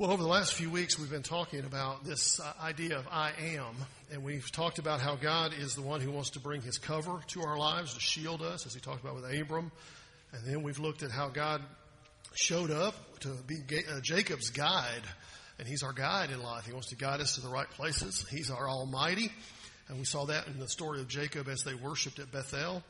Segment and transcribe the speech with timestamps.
[0.00, 3.32] Well, over the last few weeks, we've been talking about this uh, idea of I
[3.38, 3.74] am,
[4.10, 7.20] and we've talked about how God is the one who wants to bring his cover
[7.26, 9.70] to our lives to shield us, as he talked about with Abram.
[10.32, 11.60] And then we've looked at how God
[12.32, 15.02] showed up to be uh, Jacob's guide,
[15.58, 16.64] and he's our guide in life.
[16.64, 18.24] He wants to guide us to the right places.
[18.30, 19.30] He's our Almighty,
[19.88, 22.82] and we saw that in the story of Jacob as they worshipped at Bethel.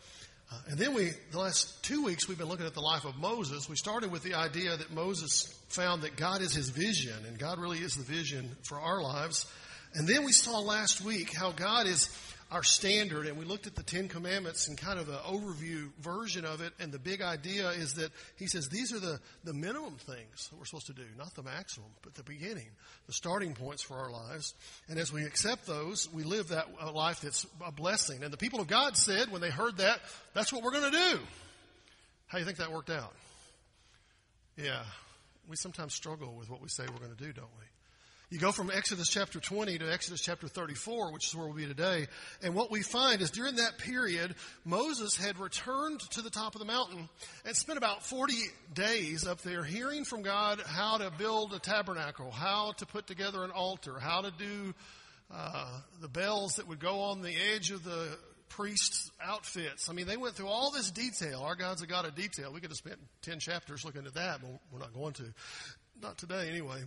[0.51, 3.17] Uh, and then we, the last two weeks, we've been looking at the life of
[3.17, 3.69] Moses.
[3.69, 7.59] We started with the idea that Moses found that God is his vision, and God
[7.59, 9.47] really is the vision for our lives.
[9.95, 12.09] And then we saw last week how God is
[12.51, 16.45] our standard, and we looked at the Ten Commandments and kind of an overview version
[16.45, 16.73] of it.
[16.81, 20.59] And the big idea is that He says these are the, the minimum things that
[20.59, 22.69] we're supposed to do, not the maximum, but the beginning,
[23.07, 24.55] the starting points for our lives.
[24.89, 28.25] And as we accept those, we live that life that's a blessing.
[28.25, 30.01] And the people of God said when they heard that,
[30.35, 31.21] that's what we're going to do.
[32.27, 33.15] How do you think that worked out?
[34.57, 34.83] Yeah,
[35.49, 37.65] we sometimes struggle with what we say we're going to do, don't we?
[38.31, 41.67] You go from Exodus chapter 20 to Exodus chapter 34, which is where we'll be
[41.67, 42.07] today.
[42.45, 46.61] And what we find is during that period, Moses had returned to the top of
[46.61, 47.09] the mountain
[47.45, 48.35] and spent about 40
[48.73, 53.43] days up there hearing from God how to build a tabernacle, how to put together
[53.43, 54.75] an altar, how to do
[55.35, 58.17] uh, the bells that would go on the edge of the
[58.49, 59.91] priest's outfits.
[59.91, 61.41] I mean, they went through all this detail.
[61.41, 62.53] Our God's a God of detail.
[62.53, 65.25] We could have spent 10 chapters looking at that, but we're not going to.
[66.01, 66.85] Not today, anyway.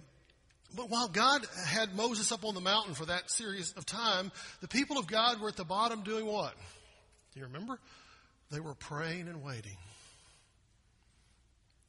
[0.76, 4.68] But while God had Moses up on the mountain for that series of time, the
[4.68, 6.54] people of God were at the bottom doing what?
[7.34, 7.80] Do you remember?
[8.52, 9.78] They were praying and waiting.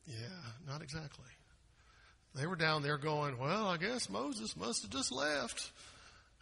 [0.07, 0.17] Yeah,
[0.69, 1.25] not exactly.
[2.35, 5.71] They were down there going, well, I guess Moses must have just left.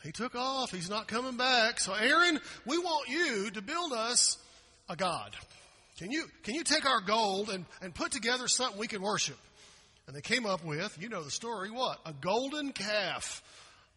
[0.02, 0.70] He took off.
[0.72, 1.78] He's not coming back.
[1.78, 4.36] So Aaron, we want you to build us
[4.88, 5.36] a God.
[5.98, 9.36] Can you, can you take our gold and, and put together something we can worship?
[10.06, 11.98] And they came up with, you know the story, what?
[12.04, 13.42] A golden calf.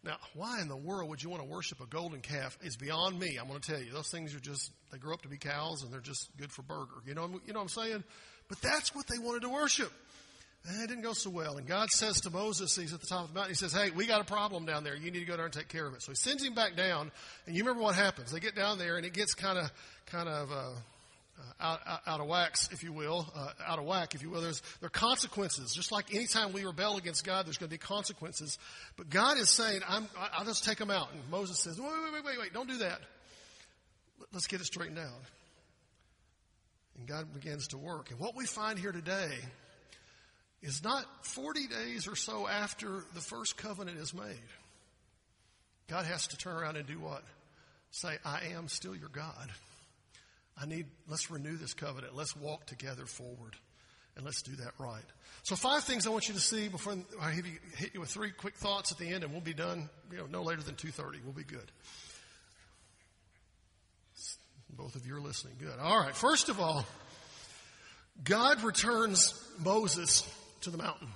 [0.04, 2.56] Now, why in the world would you want to worship a golden calf?
[2.62, 3.38] Is beyond me.
[3.40, 3.90] I'm going to tell you.
[3.92, 6.62] Those things are just, they grow up to be cows and they're just good for
[6.62, 7.02] burger.
[7.04, 8.04] You know, you know what I'm saying?
[8.48, 9.92] But that's what they wanted to worship.
[10.68, 11.58] And it didn't go so well.
[11.58, 13.90] And God says to Moses, he's at the top of the mountain, he says, Hey,
[13.90, 14.96] we got a problem down there.
[14.96, 16.02] You need to go there and take care of it.
[16.02, 17.12] So he sends him back down.
[17.46, 18.32] And you remember what happens.
[18.32, 19.70] They get down there and it gets kind of,
[20.06, 20.70] kind of, uh,
[21.60, 24.40] out, out, out, of wax, if you will, uh, out of whack, if you will.
[24.40, 25.72] There's, there are consequences.
[25.74, 28.58] Just like anytime we rebel against God, there's going to be consequences.
[28.96, 31.12] But God is saying, I'm, I'll just take them out.
[31.12, 33.00] And Moses says, wait, wait, wait, wait, wait, don't do that.
[34.32, 35.22] Let's get it straightened out.
[36.98, 38.10] And God begins to work.
[38.10, 39.30] And what we find here today
[40.62, 44.36] is not 40 days or so after the first covenant is made.
[45.88, 47.22] God has to turn around and do what?
[47.90, 49.50] Say, I am still your God.
[50.60, 52.16] I need, let's renew this covenant.
[52.16, 53.56] Let's walk together forward.
[54.16, 55.04] And let's do that right.
[55.42, 58.08] So five things I want you to see before I hit you, hit you with
[58.08, 60.74] three quick thoughts at the end and we'll be done, you know, no later than
[60.74, 61.22] 2.30.
[61.22, 61.70] We'll be good.
[64.70, 65.54] Both of you are listening.
[65.58, 65.78] Good.
[65.80, 66.16] All right.
[66.16, 66.84] First of all,
[68.24, 70.28] God returns Moses
[70.62, 71.08] to the mountain.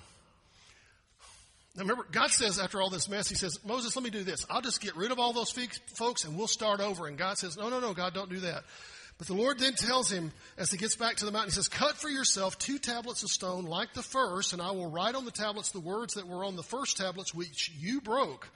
[1.75, 4.45] Now remember, God says after all this mess, He says, Moses, let me do this.
[4.49, 5.51] I'll just get rid of all those
[5.93, 7.07] folks and we'll start over.
[7.07, 8.63] And God says, no, no, no, God, don't do that.
[9.21, 11.67] But the Lord then tells him as he gets back to the mountain, he says,
[11.67, 15.25] Cut for yourself two tablets of stone like the first, and I will write on
[15.25, 18.49] the tablets the words that were on the first tablets which you broke.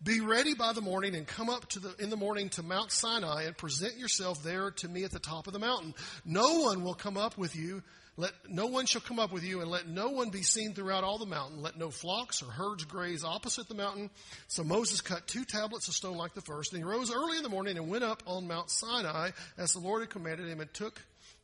[0.00, 3.46] Be ready by the morning and come up the, in the morning to Mount Sinai
[3.46, 5.92] and present yourself there to me at the top of the mountain.
[6.24, 7.82] No one will come up with you
[8.18, 11.04] let no one shall come up with you, and let no one be seen throughout
[11.04, 11.60] all the mountain.
[11.60, 14.10] Let no flocks or herds graze opposite the mountain.
[14.48, 17.42] So Moses cut two tablets of stone like the first, and he rose early in
[17.42, 20.72] the morning and went up on Mount Sinai as the Lord had commanded him, and
[20.72, 21.00] took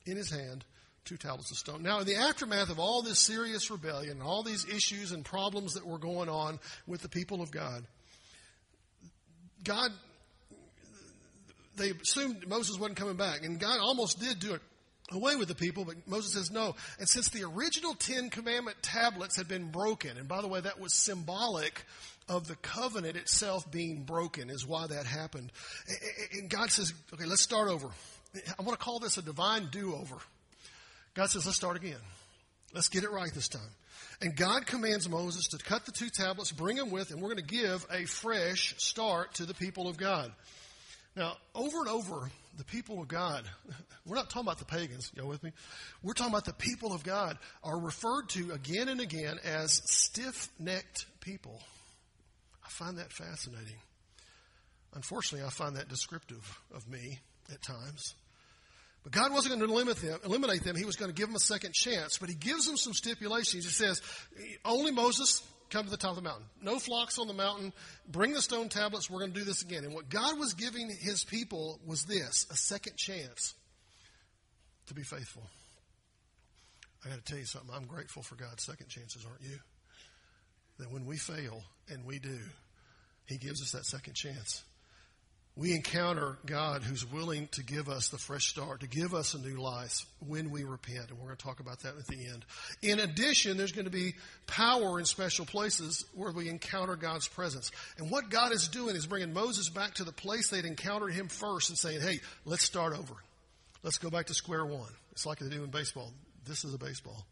[0.07, 0.65] in his hand
[1.05, 1.83] two tablets of stone.
[1.83, 5.75] Now, in the aftermath of all this serious rebellion, and all these issues and problems
[5.75, 7.85] that were going on with the people of God,
[9.63, 9.91] God,
[11.77, 14.63] they assumed Moses wasn't coming back, and God almost did do it
[15.15, 16.75] away with the people, but Moses says no.
[16.99, 20.81] And since the original Ten Commandment tablets had been broken, and by the way, that
[20.81, 21.85] was symbolic
[22.29, 25.53] of the covenant itself being broken, is why that happened.
[26.33, 27.89] And God says, okay, let's start over.
[28.59, 30.17] I want to call this a divine do over.
[31.15, 32.01] God says, let's start again.
[32.75, 33.61] Let's get it right this time.
[34.23, 37.45] And God commands Moses to cut the two tablets, bring them with, and we're going
[37.45, 40.33] to give a fresh start to the people of God.
[41.17, 43.45] Now, over and over, the people of God,
[44.07, 45.53] we're not talking about the pagans, y'all with me?
[46.03, 50.49] We're talking about the people of God are referred to again and again as stiff
[50.59, 51.61] necked people.
[52.65, 53.79] I find that fascinating.
[54.95, 57.19] Unfortunately, I find that descriptive of me
[57.51, 58.15] at times.
[59.03, 60.77] But God wasn't going to limit them, eliminate them.
[60.77, 62.19] He was going to give them a second chance.
[62.19, 63.65] But He gives them some stipulations.
[63.65, 64.01] He says,
[64.65, 66.45] only Moses come to the top of the mountain.
[66.61, 67.73] No flocks on the mountain.
[68.07, 69.11] Bring the stone tablets.
[69.11, 69.85] We're going to do this again.
[69.85, 73.55] And what God was giving his people was this a second chance
[74.87, 75.43] to be faithful.
[77.05, 77.71] I got to tell you something.
[77.75, 79.59] I'm grateful for God's second chances, aren't you?
[80.79, 82.39] That when we fail, and we do,
[83.27, 84.63] He gives us that second chance
[85.55, 89.39] we encounter God who's willing to give us the fresh start, to give us a
[89.39, 91.11] new life when we repent.
[91.11, 92.45] And we're going to talk about that at the end.
[92.81, 94.15] In addition, there's going to be
[94.47, 97.71] power in special places where we encounter God's presence.
[97.99, 101.29] And what God is doing is bringing Moses back to the place they'd encountered him
[101.29, 103.15] first and saying, hey, let's start over.
[103.83, 104.93] Let's go back to square one.
[105.11, 106.13] It's like they do in baseball.
[106.47, 107.27] This is a baseball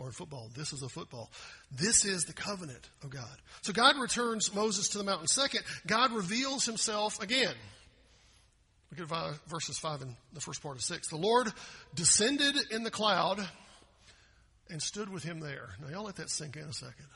[0.00, 0.50] or in football.
[0.56, 1.30] This is a football.
[1.70, 3.36] This is the covenant of God.
[3.62, 5.26] So God returns Moses to the mountain.
[5.26, 7.54] Second, God reveals himself again.
[8.90, 11.08] Look at verses 5 and the first part of 6.
[11.08, 11.52] The Lord
[11.94, 13.46] descended in the cloud
[14.70, 15.68] and stood with him there.
[15.80, 17.06] Now, y'all let that sink in a second.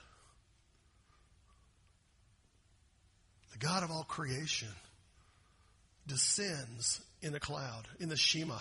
[3.52, 4.68] The God of all creation
[6.06, 8.60] descends in a cloud, in the Shekinah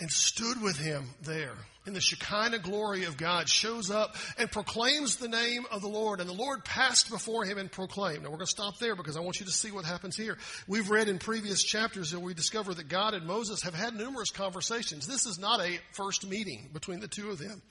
[0.00, 1.54] and stood with him there.
[1.86, 6.20] And the Shekinah glory of God shows up and proclaims the name of the Lord.
[6.20, 8.24] And the Lord passed before him and proclaimed.
[8.24, 10.36] Now we're going to stop there because I want you to see what happens here.
[10.66, 14.30] We've read in previous chapters that we discover that God and Moses have had numerous
[14.30, 15.06] conversations.
[15.06, 17.62] This is not a first meeting between the two of them.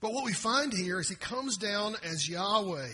[0.00, 2.88] But what we find here is he comes down as Yahweh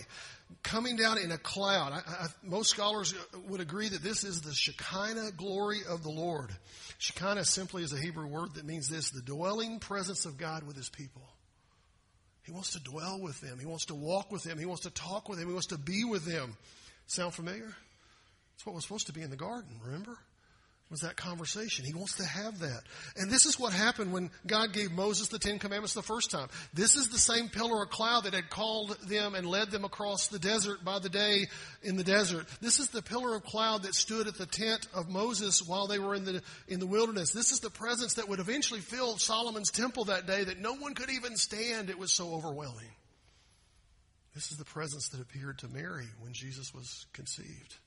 [0.63, 1.93] coming down in a cloud.
[1.93, 3.13] I, I, most scholars
[3.47, 6.51] would agree that this is the Shekinah glory of the Lord.
[6.99, 10.75] Shekinah simply is a Hebrew word that means this the dwelling presence of God with
[10.75, 11.23] his people.
[12.43, 13.57] He wants to dwell with them.
[13.59, 14.59] He wants to walk with them.
[14.59, 15.47] He wants to talk with them.
[15.47, 16.57] He wants to be with them.
[17.07, 17.73] Sound familiar?
[18.55, 20.17] It's what was supposed to be in the garden, remember?
[20.93, 21.85] Was that conversation.
[21.85, 22.83] He wants to have that.
[23.17, 26.49] And this is what happened when God gave Moses the Ten Commandments the first time.
[26.71, 30.27] This is the same pillar of cloud that had called them and led them across
[30.27, 31.47] the desert by the day
[31.81, 32.45] in the desert.
[32.61, 35.97] This is the pillar of cloud that stood at the tent of Moses while they
[35.97, 37.31] were in the, in the wilderness.
[37.31, 40.93] This is the presence that would eventually fill Solomon's temple that day that no one
[40.93, 41.89] could even stand.
[41.89, 42.91] It was so overwhelming.
[44.35, 47.77] This is the presence that appeared to Mary when Jesus was conceived.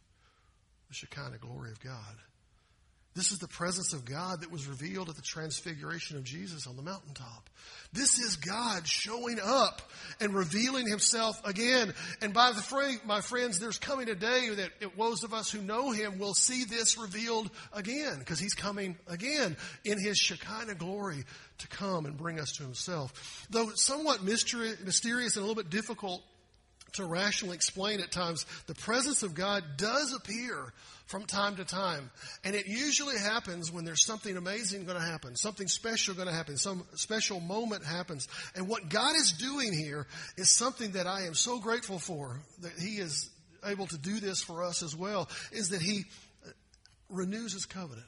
[0.89, 2.17] The Shekinah glory of God.
[3.17, 6.77] This is the presence of God that was revealed at the transfiguration of Jesus on
[6.77, 7.49] the mountaintop.
[7.91, 9.81] This is God showing up
[10.21, 11.95] and revealing himself again.
[12.21, 15.51] And by the way, my friends, there's coming a day that it, those of us
[15.51, 20.75] who know him will see this revealed again because he's coming again in his Shekinah
[20.75, 21.25] glory
[21.59, 23.47] to come and bring us to himself.
[23.49, 24.79] Though somewhat mysterious
[25.37, 26.23] and a little bit difficult
[26.95, 30.73] to rationally explain at times, the presence of God does appear
[31.07, 32.11] from time to time.
[32.45, 36.35] And it usually happens when there's something amazing going to happen, something special going to
[36.35, 38.29] happen, some special moment happens.
[38.55, 40.07] And what God is doing here
[40.37, 43.31] is something that I am so grateful for that He is
[43.65, 46.05] able to do this for us as well, is that He
[46.45, 46.51] uh,
[47.09, 48.07] renews His covenant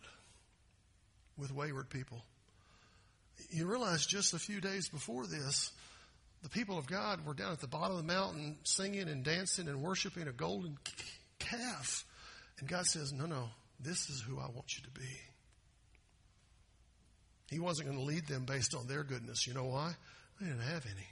[1.36, 2.22] with wayward people.
[3.50, 5.70] You realize just a few days before this,
[6.42, 9.68] the people of God were down at the bottom of the mountain singing and dancing
[9.68, 10.78] and worshiping a golden
[11.38, 12.04] calf.
[12.60, 13.48] And God says, No, no,
[13.80, 15.20] this is who I want you to be.
[17.50, 19.46] He wasn't going to lead them based on their goodness.
[19.46, 19.94] You know why?
[20.40, 21.06] They didn't have any.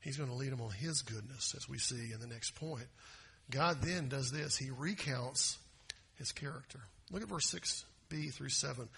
[0.00, 2.86] He's going to lead them on His goodness, as we see in the next point.
[3.50, 5.58] God then does this He recounts
[6.16, 6.80] His character.
[7.12, 8.88] Look at verse 6b through 7.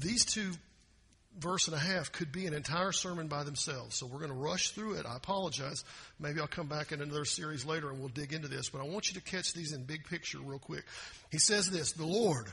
[0.00, 0.52] These two
[1.38, 3.96] verse and a half could be an entire sermon by themselves.
[3.96, 5.06] So we're going to rush through it.
[5.06, 5.84] I apologize.
[6.18, 8.68] Maybe I'll come back in another series later and we'll dig into this.
[8.70, 10.84] But I want you to catch these in big picture real quick.
[11.30, 12.46] He says this, the Lord,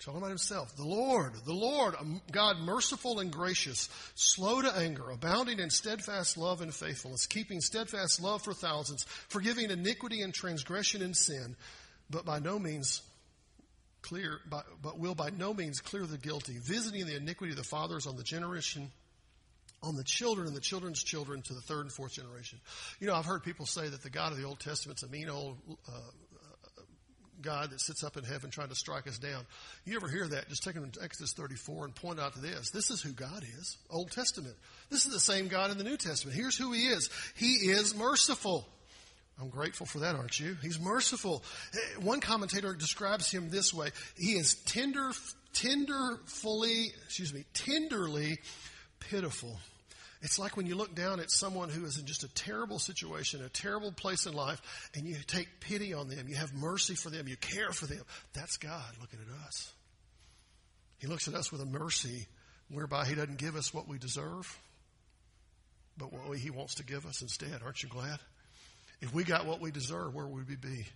[0.00, 5.10] talking about himself, the Lord, the Lord, um, God merciful and gracious, slow to anger,
[5.10, 11.02] abounding in steadfast love and faithfulness, keeping steadfast love for thousands, forgiving iniquity and transgression
[11.02, 11.54] and sin,
[12.08, 13.02] but by no means
[14.02, 18.06] clear, but will by no means clear the guilty, visiting the iniquity of the fathers
[18.06, 18.90] on the generation,
[19.82, 22.60] on the children and the children's children to the third and fourth generation.
[22.98, 25.28] You know, I've heard people say that the God of the Old Testament's a mean
[25.28, 25.56] old
[25.88, 25.92] uh,
[27.40, 29.46] God that sits up in heaven trying to strike us down.
[29.84, 30.48] You ever hear that?
[30.48, 32.70] Just take them to Exodus 34 and point out to this.
[32.70, 33.78] This is who God is.
[33.88, 34.54] Old Testament.
[34.90, 36.36] This is the same God in the New Testament.
[36.36, 37.08] Here's who He is.
[37.36, 38.68] He is merciful.
[39.40, 40.56] I'm grateful for that, aren't you?
[40.62, 41.42] He's merciful.
[41.74, 43.88] Eh, one commentator describes him this way.
[44.18, 45.10] He is tender,
[45.54, 48.38] tenderfully, excuse me, tenderly
[49.00, 49.58] pitiful.
[50.22, 53.42] It's like when you look down at someone who is in just a terrible situation,
[53.42, 54.60] a terrible place in life,
[54.94, 56.28] and you take pity on them.
[56.28, 57.26] You have mercy for them.
[57.26, 58.02] You care for them.
[58.34, 59.72] That's God looking at us.
[60.98, 62.26] He looks at us with a mercy
[62.68, 64.58] whereby He doesn't give us what we deserve,
[65.96, 67.62] but what He wants to give us instead.
[67.64, 68.18] Aren't you glad?
[69.00, 70.86] If we got what we deserve, where would we be?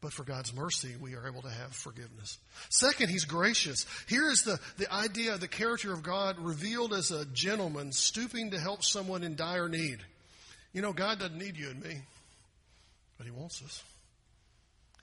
[0.00, 2.38] But for God's mercy, we are able to have forgiveness.
[2.70, 3.84] Second, He's gracious.
[4.08, 8.52] Here is the, the idea, of the character of God revealed as a gentleman stooping
[8.52, 9.98] to help someone in dire need.
[10.72, 12.00] You know, God doesn't need you and me,
[13.18, 13.82] but He wants us.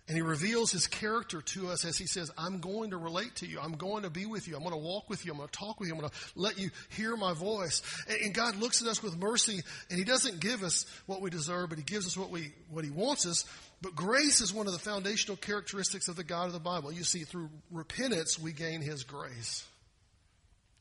[0.08, 3.46] And he reveals his character to us as he says, I'm going to relate to
[3.46, 3.60] you.
[3.60, 4.56] I'm going to be with you.
[4.56, 5.34] I'm going to walk with you.
[5.34, 5.96] I'm going to talk with you.
[5.96, 7.82] I'm going to let you hear my voice.
[8.24, 9.60] And God looks at us with mercy
[9.90, 12.86] and he doesn't give us what we deserve, but he gives us what we, what
[12.86, 13.44] he wants us.
[13.82, 16.90] But grace is one of the foundational characteristics of the God of the Bible.
[16.92, 19.66] You see, through repentance, we gain his grace.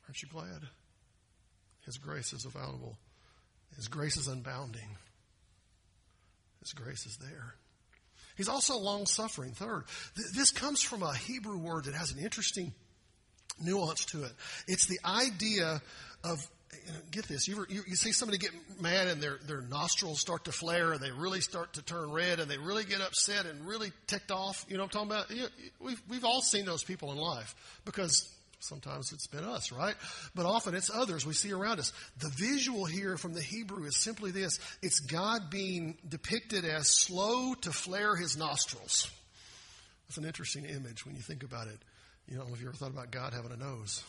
[0.06, 0.68] Aren't you glad?
[1.84, 2.96] His grace is available.
[3.74, 4.96] His grace is unbounding.
[6.60, 7.54] His grace is there.
[8.36, 9.52] He's also long suffering.
[9.52, 12.72] Third, th- this comes from a Hebrew word that has an interesting
[13.60, 14.32] nuance to it.
[14.68, 15.80] It's the idea
[16.22, 16.46] of
[16.86, 17.48] you know, get this.
[17.48, 18.50] You, you, you, see somebody get
[18.80, 22.38] mad and their, their nostrils start to flare and they really start to turn red
[22.40, 24.64] and they really get upset and really ticked off.
[24.68, 25.30] You know what I'm talking about?
[25.30, 25.46] You
[25.80, 28.30] we've, we've all seen those people in life because
[28.68, 29.94] Sometimes it's been us, right?
[30.34, 31.92] But often it's others we see around us.
[32.18, 37.54] The visual here from the Hebrew is simply this it's God being depicted as slow
[37.54, 39.10] to flare his nostrils.
[40.08, 41.78] That's an interesting image when you think about it.
[42.28, 44.02] You know, if you ever thought about God having a nose.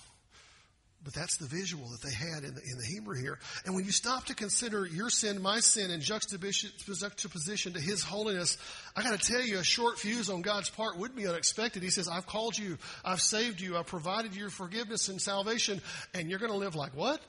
[1.04, 3.40] But that's the visual that they had in the, in the Hebrew here.
[3.66, 8.58] And when you stop to consider your sin, my sin, in juxtaposition to His holiness,
[8.96, 11.84] I got to tell you, a short fuse on God's part would be unexpected.
[11.84, 15.82] He says, I've called you, I've saved you, I've provided you forgiveness and salvation,
[16.14, 17.22] and you're going to live like what?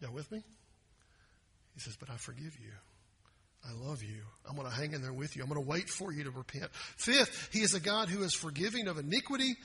[0.00, 0.42] Y'all with me?
[1.74, 2.72] He says, But I forgive you.
[3.68, 4.22] I love you.
[4.48, 5.42] I'm going to hang in there with you.
[5.42, 6.70] I'm going to wait for you to repent.
[6.96, 9.56] Fifth, He is a God who is forgiving of iniquity.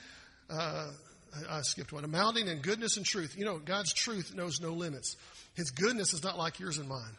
[0.50, 0.90] Uh,
[1.50, 2.04] I skipped one.
[2.04, 3.36] Amounting in goodness and truth.
[3.38, 5.16] You know, God's truth knows no limits.
[5.54, 7.16] His goodness is not like yours and mine.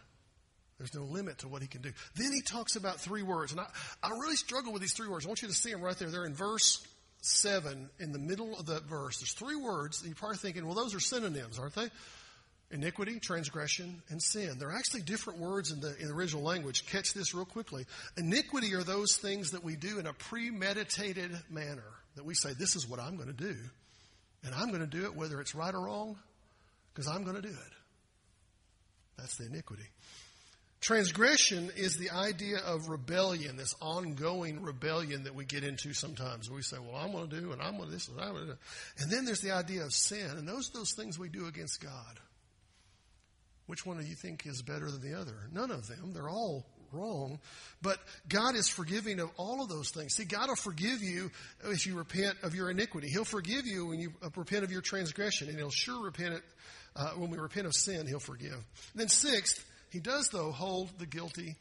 [0.77, 1.91] There's no limit to what he can do.
[2.15, 3.51] Then he talks about three words.
[3.51, 3.67] And I,
[4.01, 5.25] I really struggle with these three words.
[5.25, 6.09] I want you to see them right there.
[6.09, 6.85] They're in verse
[7.21, 9.19] 7, in the middle of that verse.
[9.19, 10.03] There's three words.
[10.05, 11.89] You're probably thinking, well, those are synonyms, aren't they?
[12.71, 14.57] Iniquity, transgression, and sin.
[14.57, 16.85] They're actually different words in the, in the original language.
[16.87, 17.85] Catch this real quickly.
[18.17, 21.85] Iniquity are those things that we do in a premeditated manner.
[22.15, 23.55] That we say, this is what I'm going to do.
[24.43, 26.17] And I'm going to do it whether it's right or wrong,
[26.93, 27.73] because I'm going to do it.
[29.17, 29.89] That's the iniquity.
[30.81, 36.49] Transgression is the idea of rebellion, this ongoing rebellion that we get into sometimes.
[36.51, 38.47] We say, well, I'm going to do, and I'm going to this, and I'm going
[38.47, 38.57] to.
[38.99, 41.81] And then there's the idea of sin, and those are those things we do against
[41.81, 42.19] God.
[43.67, 45.47] Which one do you think is better than the other?
[45.53, 46.11] None of them.
[46.13, 47.39] They're all wrong.
[47.81, 47.97] But
[48.27, 50.15] God is forgiving of all of those things.
[50.15, 51.31] See, God will forgive you
[51.65, 53.09] if you repent of your iniquity.
[53.09, 56.43] He'll forgive you when you repent of your transgression, and He'll sure repent it
[56.95, 58.07] uh, when we repent of sin.
[58.07, 58.53] He'll forgive.
[58.53, 58.63] And
[58.95, 61.55] then sixth, He does though hold the guilty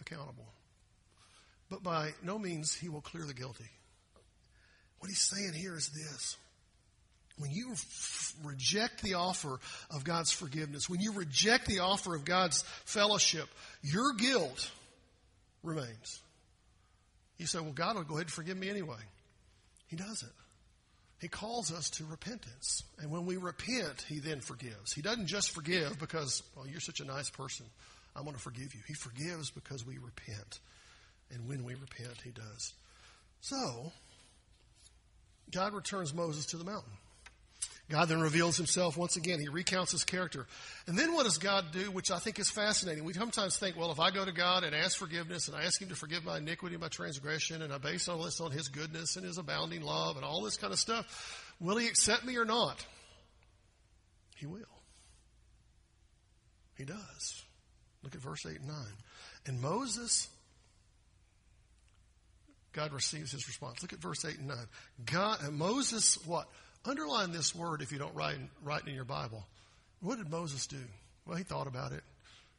[0.00, 0.52] accountable,
[1.70, 3.70] but by no means He will clear the guilty.
[4.98, 6.36] What He's saying here is this.
[7.38, 7.74] When you
[8.44, 9.58] reject the offer
[9.90, 13.48] of God's forgiveness, when you reject the offer of God's fellowship,
[13.82, 14.70] your guilt
[15.62, 16.20] remains.
[17.38, 19.00] You say, well, God will go ahead and forgive me anyway.
[19.88, 20.32] He doesn't.
[21.20, 22.82] He calls us to repentance.
[22.98, 24.92] And when we repent, He then forgives.
[24.92, 27.66] He doesn't just forgive because, well, you're such a nice person.
[28.16, 28.80] I'm going to forgive you.
[28.86, 30.58] He forgives because we repent.
[31.30, 32.74] And when we repent, He does.
[33.40, 33.92] So,
[35.52, 36.92] God returns Moses to the mountain.
[37.92, 39.38] God then reveals himself once again.
[39.38, 40.46] He recounts his character.
[40.86, 43.04] And then what does God do, which I think is fascinating?
[43.04, 45.78] We sometimes think, well, if I go to God and ask forgiveness and I ask
[45.78, 49.16] him to forgive my iniquity my transgression and I base all this on his goodness
[49.16, 52.46] and his abounding love and all this kind of stuff, will he accept me or
[52.46, 52.82] not?
[54.36, 54.62] He will.
[56.78, 57.42] He does.
[58.02, 58.76] Look at verse 8 and 9.
[59.48, 60.28] And Moses,
[62.72, 63.82] God receives his response.
[63.82, 64.56] Look at verse 8 and 9.
[65.04, 66.48] God, and Moses, what?
[66.84, 69.44] Underline this word if you don't write, write it in your Bible.
[70.00, 70.80] What did Moses do?
[71.26, 72.02] Well, he thought about it.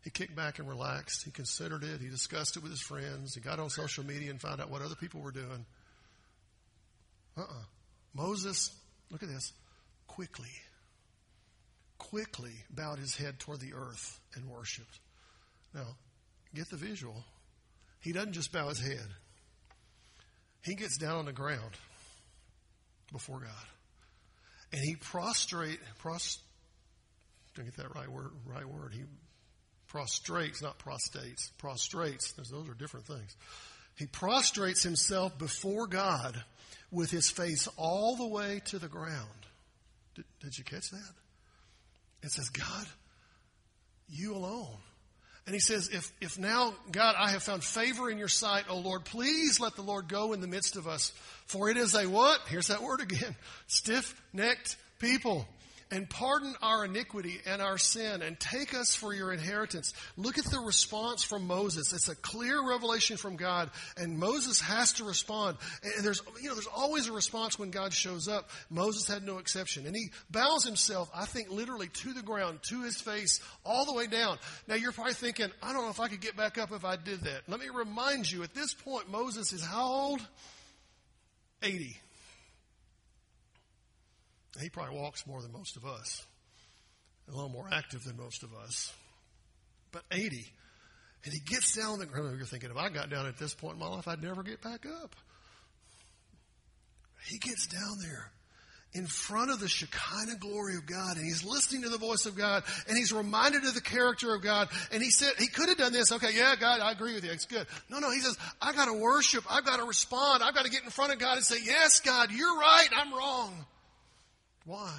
[0.03, 1.23] He kicked back and relaxed.
[1.23, 1.99] He considered it.
[2.01, 3.35] He discussed it with his friends.
[3.35, 5.65] He got on social media and found out what other people were doing.
[7.37, 7.53] Uh uh-uh.
[7.53, 7.63] uh
[8.13, 8.69] Moses,
[9.09, 9.53] look at this,
[10.05, 10.51] quickly,
[11.97, 14.99] quickly bowed his head toward the earth and worshiped.
[15.73, 15.87] Now,
[16.53, 17.23] get the visual.
[18.01, 19.07] He doesn't just bow his head,
[20.61, 21.71] he gets down on the ground
[23.11, 23.67] before God
[24.73, 26.39] and he prostrate, pros,
[27.53, 28.31] did I get that right word?
[28.45, 28.91] Right word.
[28.93, 29.03] He
[29.87, 31.51] prostrates, not prostates.
[31.59, 32.33] Prostrates.
[32.33, 33.35] Those are different things.
[33.95, 36.43] He prostrates himself before God
[36.91, 39.29] with his face all the way to the ground.
[40.15, 41.13] Did, did you catch that?
[42.23, 42.87] It says, God,
[44.09, 44.77] you alone.
[45.45, 48.77] And he says, if, if now, God, I have found favor in your sight, O
[48.77, 51.11] Lord, please let the Lord go in the midst of us.
[51.47, 52.39] For it is a what?
[52.47, 53.35] Here's that word again.
[53.67, 55.45] Stiff necked people
[55.93, 59.93] and pardon our iniquity and our sin and take us for your inheritance.
[60.17, 61.93] Look at the response from Moses.
[61.93, 65.57] It's a clear revelation from God and Moses has to respond.
[65.83, 68.49] And there's, you know, there's always a response when God shows up.
[68.71, 69.85] Moses had no exception.
[69.85, 73.93] And he bows himself, I think literally to the ground, to his face, all the
[73.93, 74.39] way down.
[74.67, 76.95] Now you're probably thinking, I don't know if I could get back up if I
[76.95, 77.43] did that.
[77.47, 80.27] Let me remind you, at this point, Moses is how old?
[81.61, 81.99] 80.
[84.61, 86.25] He probably walks more than most of us,
[87.27, 88.93] a little more active than most of us.
[89.91, 90.45] But 80.
[91.25, 92.37] And he gets down the ground.
[92.37, 94.61] You're thinking, if I got down at this point in my life, I'd never get
[94.61, 95.15] back up.
[97.29, 98.31] He gets down there
[98.93, 102.35] in front of the Shekinah glory of God and he's listening to the voice of
[102.35, 104.67] God and he's reminded of the character of God.
[104.91, 106.11] And he said, he could have done this.
[106.11, 107.31] Okay, yeah, God, I agree with you.
[107.31, 107.65] It's good.
[107.89, 109.45] No, no, he says, I got to worship.
[109.49, 110.43] I've got to respond.
[110.43, 112.89] I've got to get in front of God and say, yes, God, you're right.
[112.95, 113.65] I'm wrong.
[114.65, 114.97] Why?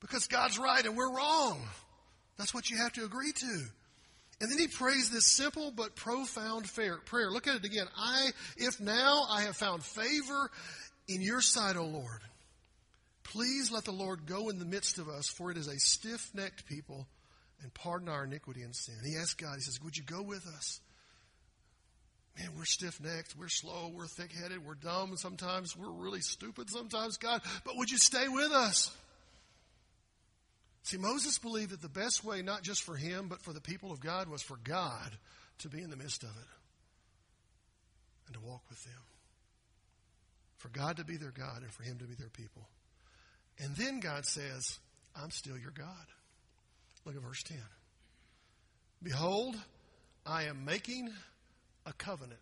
[0.00, 1.60] Because God's right and we're wrong.
[2.36, 3.64] That's what you have to agree to.
[4.40, 7.30] And then he prays this simple but profound prayer.
[7.30, 7.86] Look at it again.
[7.96, 10.50] I, if now I have found favor
[11.08, 12.20] in your sight, O Lord,
[13.24, 16.30] please let the Lord go in the midst of us, for it is a stiff
[16.34, 17.08] necked people,
[17.62, 18.94] and pardon our iniquity and sin.
[19.04, 20.80] He asks God, he says, Would you go with us?
[22.38, 26.70] Man, we're stiff necked, we're slow, we're thick headed, we're dumb sometimes, we're really stupid
[26.70, 28.90] sometimes, God, but would you stay with us?
[30.84, 33.92] See, Moses believed that the best way, not just for him, but for the people
[33.92, 35.10] of God, was for God
[35.58, 36.48] to be in the midst of it
[38.26, 39.02] and to walk with them.
[40.58, 42.68] For God to be their God and for him to be their people.
[43.58, 44.78] And then God says,
[45.14, 46.06] I'm still your God.
[47.04, 47.58] Look at verse 10.
[49.02, 49.56] Behold,
[50.24, 51.10] I am making
[51.88, 52.40] a covenant.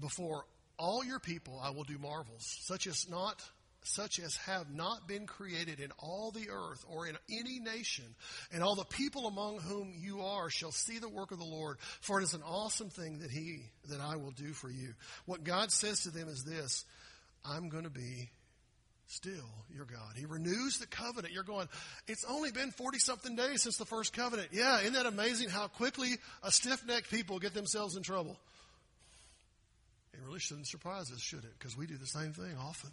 [0.00, 0.44] Before
[0.78, 3.42] all your people I will do marvels, such as not
[3.84, 8.04] such as have not been created in all the earth or in any nation,
[8.52, 11.78] and all the people among whom you are shall see the work of the Lord,
[12.00, 14.94] for it is an awesome thing that he that I will do for you.
[15.26, 16.84] What God says to them is this
[17.44, 18.30] I'm going to be
[19.12, 20.16] still your God.
[20.16, 21.34] He renews the covenant.
[21.34, 21.68] You're going,
[22.08, 24.48] it's only been 40 something days since the first covenant.
[24.52, 28.38] Yeah, isn't that amazing how quickly a stiff necked people get themselves in trouble?
[30.14, 31.52] It really shouldn't surprise us, should it?
[31.58, 32.90] Because we do the same thing often.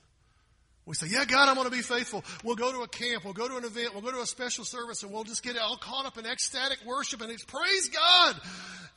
[0.86, 2.24] We say, Yeah, God, I want to be faithful.
[2.44, 4.66] We'll go to a camp, we'll go to an event, we'll go to a special
[4.66, 8.36] service, and we'll just get all caught up in ecstatic worship and it's praise God.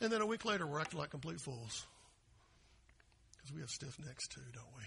[0.01, 1.85] And then a week later, we're acting like complete fools.
[3.37, 4.83] Because we have stiff necks too, don't we?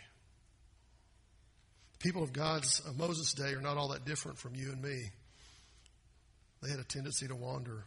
[1.98, 5.10] People of God's of Moses' day are not all that different from you and me.
[6.62, 7.84] They had a tendency to wander.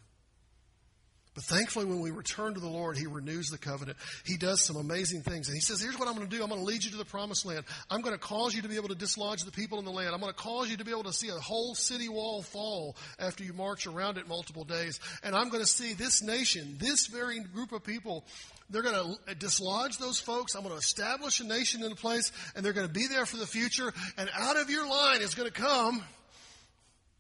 [1.36, 3.98] But thankfully, when we return to the Lord, He renews the covenant.
[4.26, 5.48] He does some amazing things.
[5.48, 6.42] And He says, Here's what I'm going to do.
[6.42, 7.66] I'm going to lead you to the promised land.
[7.90, 10.14] I'm going to cause you to be able to dislodge the people in the land.
[10.14, 12.96] I'm going to cause you to be able to see a whole city wall fall
[13.20, 15.00] after you march around it multiple days.
[15.24, 18.26] And I'm going to see this nation, this very group of people,
[18.70, 20.56] they're going to dislodge those folks.
[20.56, 23.38] I'm going to establish a nation in place, and they're going to be there for
[23.38, 23.94] the future.
[24.18, 26.04] And out of your line is going to come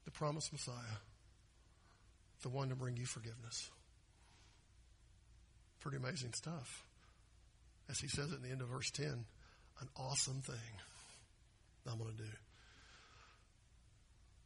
[0.06, 0.74] the promised Messiah,
[2.42, 3.70] the one to bring you forgiveness.
[5.82, 6.84] Pretty amazing stuff.
[7.90, 10.56] As he says at the end of verse 10, an awesome thing
[11.90, 12.30] I'm going to do.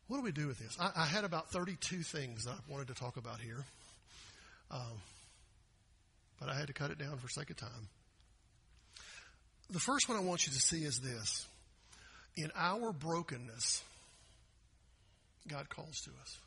[0.07, 0.77] What do we do with this?
[0.79, 3.65] I, I, had about 32 things that I wanted to talk about here.
[4.69, 5.01] Um,
[6.39, 7.89] but I had to cut it down for sake of time.
[9.69, 11.47] The first one I want you to see is this.
[12.35, 13.83] In our brokenness,
[15.47, 16.37] God calls to us.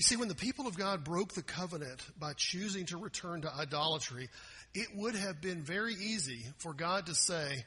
[0.00, 3.52] You see, when the people of God broke the covenant by choosing to return to
[3.54, 4.30] idolatry,
[4.72, 7.66] it would have been very easy for God to say,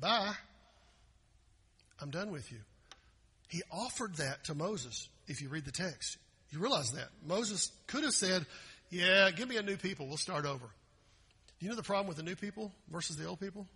[0.00, 0.32] Bye,
[2.00, 2.56] I'm done with you.
[3.50, 6.16] He offered that to Moses, if you read the text.
[6.48, 7.08] You realize that.
[7.26, 8.46] Moses could have said,
[8.88, 10.70] Yeah, give me a new people, we'll start over.
[11.60, 13.66] You know the problem with the new people versus the old people?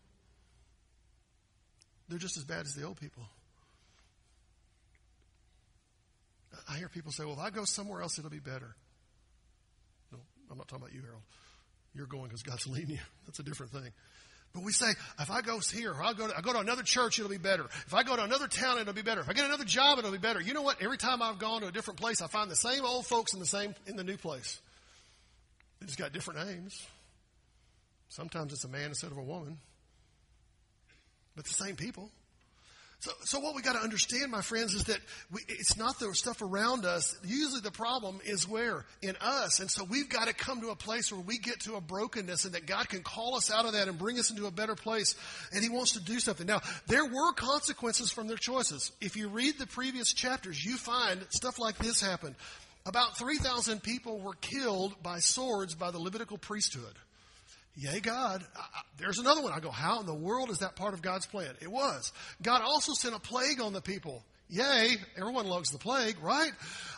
[2.08, 3.24] They're just as bad as the old people.
[6.70, 8.76] I hear people say, well, if I go somewhere else, it'll be better.
[10.12, 10.18] No,
[10.50, 11.22] I'm not talking about you, Harold.
[11.94, 13.02] You're going because God's leading you.
[13.26, 13.90] That's a different thing.
[14.52, 16.83] But we say, if I go here, or I go, to, I go to another
[16.83, 17.64] church, it'll be better.
[17.87, 19.20] If I go to another town, it'll be better.
[19.20, 20.40] If I get another job, it'll be better.
[20.40, 20.83] You know what?
[20.83, 23.38] Every time I've gone to a different place, I find the same old folks in
[23.38, 24.61] the same in the new place.
[25.80, 26.85] They just got different names.
[28.09, 29.59] Sometimes it's a man instead of a woman,
[31.37, 32.11] but the same people.
[33.00, 34.98] So, so what we got to understand, my friends, is that
[35.30, 37.16] we, it's not the stuff around us.
[37.24, 38.84] Usually the problem is where?
[39.00, 39.60] In us.
[39.60, 42.44] And so we've got to come to a place where we get to a brokenness
[42.44, 44.74] and that God can call us out of that and bring us into a better
[44.74, 45.14] place.
[45.50, 46.46] And He wants to do something.
[46.46, 48.92] Now, there were consequences from their choices.
[49.00, 52.34] If you read the previous chapters, you find stuff like this happened.
[52.84, 56.94] About 3,000 people were killed by swords by the Levitical priesthood.
[57.76, 58.44] Yay, God.
[58.56, 59.52] I, I, there's another one.
[59.52, 61.54] I go, how in the world is that part of God's plan?
[61.61, 62.12] It was.
[62.42, 64.24] God also sent a plague on the people.
[64.48, 64.96] Yay.
[65.16, 66.50] Everyone loves the plague, right?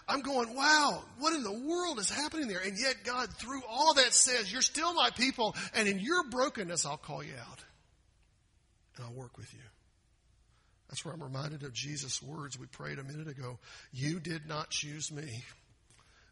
[0.08, 2.60] I'm going, wow, what in the world is happening there?
[2.60, 6.86] And yet God, through all that says, you're still my people, and in your brokenness,
[6.86, 7.58] I'll call you out.
[8.96, 9.60] And I'll work with you.
[10.88, 13.58] That's where I'm reminded of Jesus' words we prayed a minute ago.
[13.92, 15.44] You did not choose me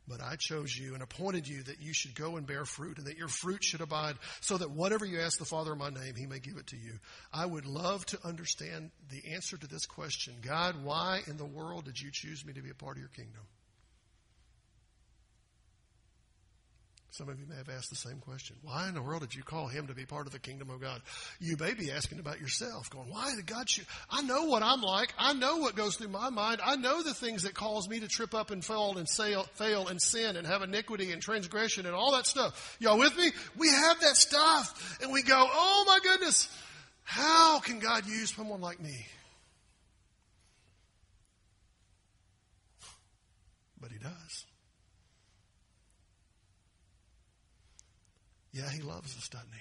[0.09, 3.07] but I chose you and appointed you that you should go and bear fruit and
[3.07, 6.15] that your fruit should abide so that whatever you ask the Father in my name,
[6.17, 6.99] he may give it to you.
[7.33, 10.35] I would love to understand the answer to this question.
[10.43, 13.11] God, why in the world did you choose me to be a part of your
[13.11, 13.43] kingdom?
[17.13, 18.55] Some of you may have asked the same question.
[18.63, 20.81] Why in the world did you call him to be part of the kingdom of
[20.81, 21.03] God?
[21.41, 23.87] You may be asking about yourself, going, why did God choose?
[24.09, 25.13] I know what I'm like.
[25.19, 26.61] I know what goes through my mind.
[26.65, 29.89] I know the things that cause me to trip up and fall and fail, fail
[29.89, 32.77] and sin and have iniquity and transgression and all that stuff.
[32.79, 33.33] Y'all with me?
[33.59, 36.49] We have that stuff and we go, oh my goodness,
[37.03, 39.05] how can God use someone like me?
[43.81, 44.47] But he does.
[48.53, 49.61] Yeah, he loves us, doesn't he?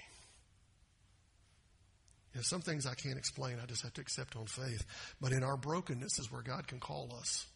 [2.34, 3.58] You know, some things I can't explain.
[3.62, 4.84] I just have to accept on faith.
[5.20, 7.46] But in our brokenness is where God can call us.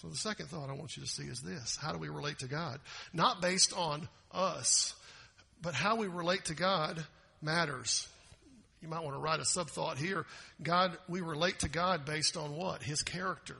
[0.00, 1.76] So the second thought I want you to see is this.
[1.80, 2.80] How do we relate to God?
[3.12, 4.94] Not based on us,
[5.60, 7.04] but how we relate to God
[7.42, 8.08] matters.
[8.80, 10.24] You might want to write a sub thought here.
[10.62, 12.82] God, we relate to God based on what?
[12.82, 13.56] His character.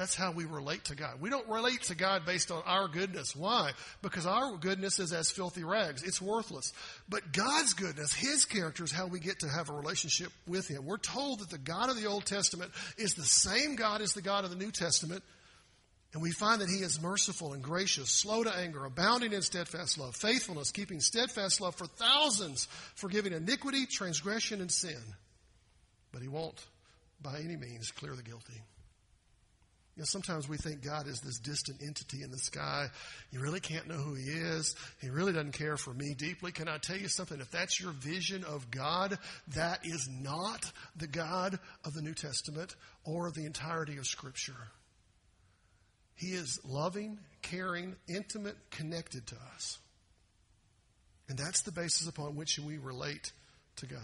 [0.00, 1.20] That's how we relate to God.
[1.20, 3.36] We don't relate to God based on our goodness.
[3.36, 3.72] Why?
[4.00, 6.02] Because our goodness is as filthy rags.
[6.02, 6.72] It's worthless.
[7.10, 10.86] But God's goodness, His character is how we get to have a relationship with Him.
[10.86, 14.22] We're told that the God of the Old Testament is the same God as the
[14.22, 15.22] God of the New Testament.
[16.14, 19.98] And we find that He is merciful and gracious, slow to anger, abounding in steadfast
[19.98, 24.96] love, faithfulness, keeping steadfast love for thousands, forgiving iniquity, transgression, and sin.
[26.10, 26.64] But He won't,
[27.20, 28.62] by any means, clear the guilty.
[30.00, 32.86] You know, sometimes we think God is this distant entity in the sky.
[33.32, 34.74] You really can't know who He is.
[34.98, 36.52] He really doesn't care for me deeply.
[36.52, 37.38] Can I tell you something?
[37.38, 40.64] If that's your vision of God, that is not
[40.96, 44.56] the God of the New Testament or the entirety of Scripture.
[46.14, 49.78] He is loving, caring, intimate, connected to us.
[51.28, 53.32] And that's the basis upon which we relate
[53.76, 54.00] to God.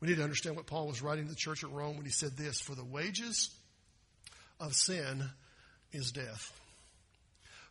[0.00, 2.10] We need to understand what Paul was writing to the church at Rome when he
[2.10, 3.54] said this For the wages
[4.62, 5.24] of sin
[5.92, 6.58] is death.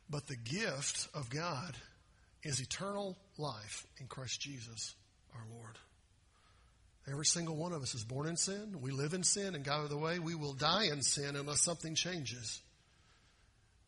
[0.09, 1.73] But the gift of God
[2.43, 4.93] is eternal life in Christ Jesus
[5.33, 5.77] our Lord.
[7.09, 8.81] Every single one of us is born in sin.
[8.81, 11.61] We live in sin, and God, by the way, we will die in sin unless
[11.61, 12.61] something changes.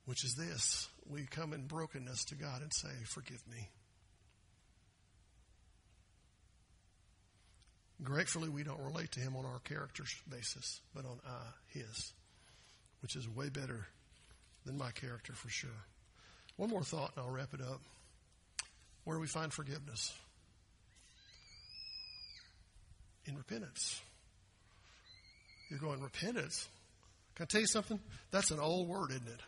[0.05, 3.69] Which is this we come in brokenness to God and say, Forgive me.
[8.01, 12.13] Gratefully, we don't relate to Him on our character basis, but on uh, His
[13.03, 13.85] which is way better
[14.65, 15.69] than my character for sure.
[16.55, 17.81] One more thought and I'll wrap it up.
[19.03, 20.13] Where do we find forgiveness?
[23.25, 24.01] In repentance.
[25.69, 26.67] You're going, repentance?
[27.35, 27.99] Can I tell you something?
[28.31, 29.41] That's an old word, isn't it?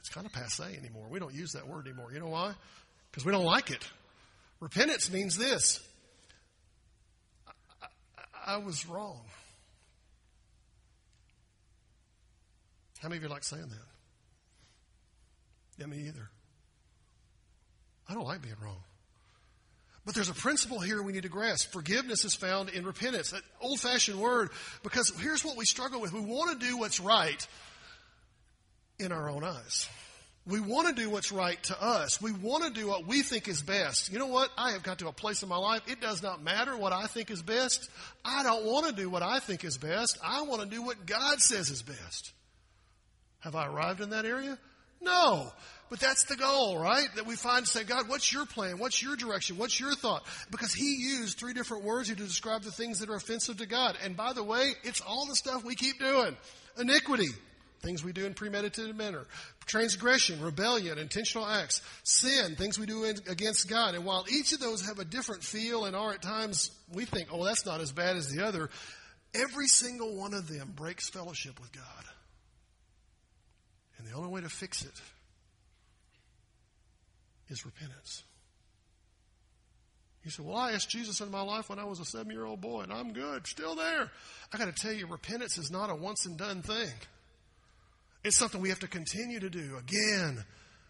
[0.00, 1.06] It's kind of passe anymore.
[1.10, 2.10] We don't use that word anymore.
[2.12, 2.54] You know why?
[3.10, 3.86] Because we don't like it.
[4.60, 5.80] Repentance means this
[7.46, 7.86] I,
[8.46, 9.20] I, I was wrong.
[13.06, 13.86] How many of you like saying that?
[15.78, 16.28] Yeah, me either.
[18.08, 18.82] I don't like being wrong.
[20.04, 21.70] But there's a principle here we need to grasp.
[21.70, 23.30] Forgiveness is found in repentance.
[23.30, 24.50] That old fashioned word,
[24.82, 26.12] because here's what we struggle with.
[26.12, 27.46] We want to do what's right
[28.98, 29.88] in our own eyes.
[30.44, 32.20] We want to do what's right to us.
[32.20, 34.10] We want to do what we think is best.
[34.10, 34.50] You know what?
[34.58, 35.82] I have got to a place in my life.
[35.86, 37.88] It does not matter what I think is best.
[38.24, 40.18] I don't want to do what I think is best.
[40.24, 42.32] I want to do what God says is best.
[43.46, 44.58] Have I arrived in that area?
[45.00, 45.52] No.
[45.88, 47.06] But that's the goal, right?
[47.14, 48.78] That we find say, God, what's your plan?
[48.78, 49.56] What's your direction?
[49.56, 50.24] What's your thought?
[50.50, 53.66] Because he used three different words here to describe the things that are offensive to
[53.66, 53.96] God.
[54.02, 56.36] And by the way, it's all the stuff we keep doing.
[56.76, 57.28] Iniquity.
[57.82, 59.24] things we do in premeditated manner,
[59.66, 63.94] transgression, rebellion, intentional acts, sin, things we do in, against God.
[63.94, 67.28] And while each of those have a different feel and are at times we think,
[67.32, 68.70] oh, that's not as bad as the other,
[69.34, 71.84] every single one of them breaks fellowship with God.
[73.98, 75.00] And the only way to fix it
[77.48, 78.22] is repentance.
[80.24, 82.44] You say, Well, I asked Jesus in my life when I was a seven year
[82.44, 84.10] old boy, and I'm good, still there.
[84.52, 86.92] I got to tell you, repentance is not a once and done thing.
[88.24, 90.44] It's something we have to continue to do again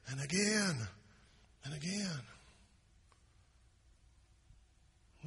[0.09, 0.89] and again
[1.65, 2.21] and again.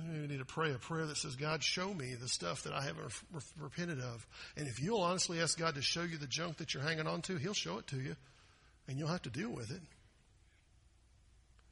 [0.08, 2.82] We need to pray a prayer that says, God, show me the stuff that I
[2.82, 4.26] haven't re- repented of.
[4.56, 7.22] And if you'll honestly ask God to show you the junk that you're hanging on
[7.24, 8.16] to, He'll show it to you,
[8.88, 9.82] and you'll have to deal with it.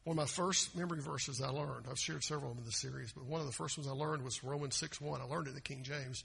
[0.04, 2.72] One of my first memory verses I learned, I've shared several of them in the
[2.72, 5.22] series, but one of the first ones I learned was Romans 6 1.
[5.22, 6.24] I learned it in the King James,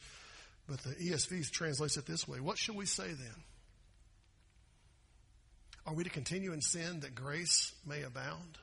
[0.68, 3.42] but the ESV translates it this way What shall we say then?
[5.84, 8.58] Are we to continue in sin that grace may abound?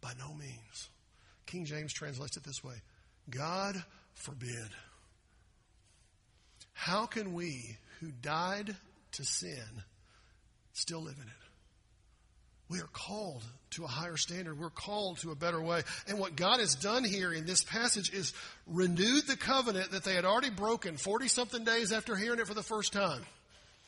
[0.00, 0.88] By no means.
[1.48, 2.74] King James translates it this way
[3.30, 3.82] God
[4.14, 4.68] forbid.
[6.72, 8.76] How can we who died
[9.12, 9.82] to sin
[10.72, 11.34] still live in it?
[12.70, 14.58] We are called to a higher standard.
[14.58, 15.82] We're called to a better way.
[16.06, 18.34] And what God has done here in this passage is
[18.66, 22.54] renewed the covenant that they had already broken 40 something days after hearing it for
[22.54, 23.22] the first time.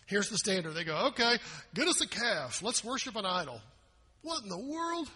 [0.07, 0.73] Here's the standard.
[0.73, 1.37] They go, okay,
[1.75, 2.63] get us a calf.
[2.63, 3.61] Let's worship an idol.
[4.23, 5.09] What in the world?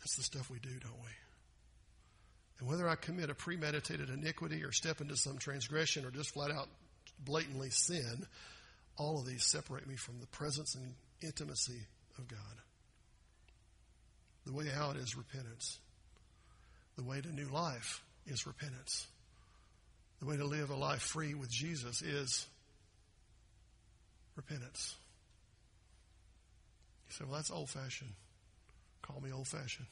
[0.00, 1.10] That's the stuff we do, don't we?
[2.58, 6.50] And whether I commit a premeditated iniquity or step into some transgression or just flat
[6.50, 6.68] out
[7.24, 8.26] blatantly sin,
[8.96, 11.86] all of these separate me from the presence and intimacy
[12.18, 12.38] of God.
[14.46, 15.78] The way out is repentance.
[16.96, 19.06] The way to new life is repentance.
[20.20, 22.46] The way to live a life free with Jesus is
[24.36, 24.96] repentance.
[27.08, 28.12] You say, well, that's old fashioned.
[29.10, 29.86] Call me old fashioned.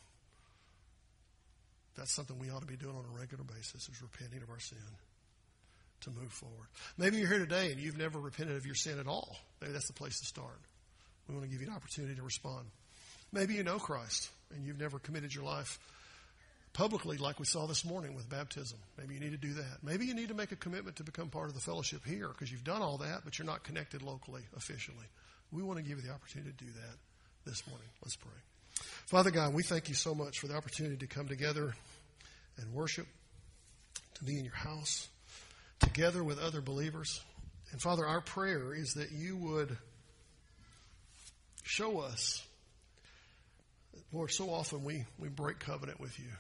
[1.97, 4.61] That's something we ought to be doing on a regular basis is repenting of our
[4.61, 4.79] sin
[6.03, 6.69] to move forward.
[6.97, 9.37] Maybe you're here today and you've never repented of your sin at all.
[9.61, 10.61] Maybe that's the place to start.
[11.29, 12.67] We want to give you an opportunity to respond.
[13.33, 15.81] Maybe you know Christ and you've never committed your life
[16.73, 18.79] publicly like we saw this morning with baptism.
[18.97, 19.83] Maybe you need to do that.
[19.83, 22.53] Maybe you need to make a commitment to become part of the fellowship here because
[22.53, 25.07] you've done all that, but you're not connected locally, officially.
[25.51, 27.89] We want to give you the opportunity to do that this morning.
[28.05, 28.31] Let's pray.
[29.07, 31.75] Father God, we thank you so much for the opportunity to come together
[32.57, 33.07] and worship,
[34.15, 35.09] to be in your house,
[35.81, 37.21] together with other believers.
[37.73, 39.77] And Father, our prayer is that you would
[41.69, 42.43] Show us.
[44.11, 46.31] Lord, so often we, we break covenant with you.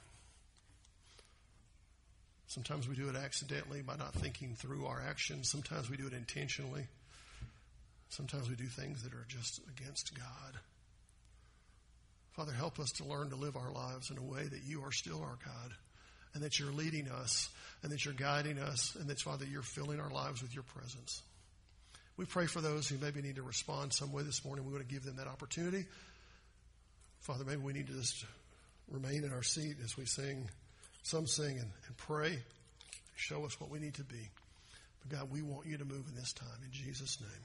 [2.46, 5.50] Sometimes we do it accidentally by not thinking through our actions.
[5.50, 6.86] Sometimes we do it intentionally.
[8.08, 10.60] Sometimes we do things that are just against God.
[12.38, 14.92] Father, help us to learn to live our lives in a way that you are
[14.92, 15.72] still our God
[16.34, 17.48] and that you're leading us
[17.82, 21.20] and that you're guiding us and that, Father, you're filling our lives with your presence.
[22.16, 24.64] We pray for those who maybe need to respond some way this morning.
[24.64, 25.84] We want to give them that opportunity.
[27.22, 28.24] Father, maybe we need to just
[28.88, 30.48] remain in our seat as we sing,
[31.02, 32.38] some sing and, and pray.
[33.16, 34.28] Show us what we need to be.
[35.00, 36.46] But God, we want you to move in this time.
[36.64, 37.44] In Jesus' name.